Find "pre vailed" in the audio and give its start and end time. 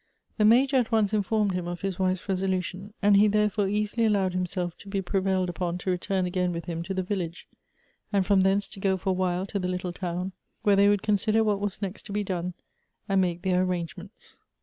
4.99-5.47